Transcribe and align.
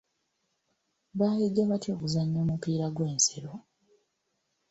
Baayiga 1.17 1.61
batya 1.69 1.89
okuzannya 1.95 2.37
omupiira 2.43 2.87
gw'ensero? 2.95 3.53